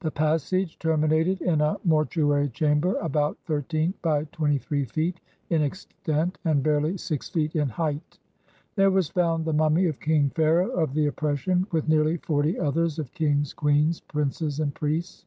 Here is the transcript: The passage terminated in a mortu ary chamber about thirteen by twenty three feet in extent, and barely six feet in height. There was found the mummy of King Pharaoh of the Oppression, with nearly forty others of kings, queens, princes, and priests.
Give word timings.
The 0.00 0.10
passage 0.10 0.78
terminated 0.78 1.42
in 1.42 1.60
a 1.60 1.76
mortu 1.86 2.34
ary 2.34 2.48
chamber 2.48 2.94
about 2.96 3.36
thirteen 3.44 3.92
by 4.00 4.24
twenty 4.32 4.56
three 4.56 4.86
feet 4.86 5.20
in 5.50 5.60
extent, 5.60 6.38
and 6.46 6.62
barely 6.62 6.96
six 6.96 7.28
feet 7.28 7.54
in 7.54 7.68
height. 7.68 8.18
There 8.76 8.90
was 8.90 9.10
found 9.10 9.44
the 9.44 9.52
mummy 9.52 9.84
of 9.88 10.00
King 10.00 10.30
Pharaoh 10.30 10.70
of 10.70 10.94
the 10.94 11.04
Oppression, 11.06 11.66
with 11.70 11.86
nearly 11.86 12.16
forty 12.16 12.58
others 12.58 12.98
of 12.98 13.12
kings, 13.12 13.52
queens, 13.52 14.00
princes, 14.00 14.58
and 14.58 14.74
priests. 14.74 15.26